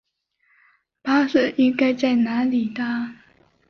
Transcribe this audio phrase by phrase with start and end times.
[1.03, 3.17] 巴士应该在哪里搭？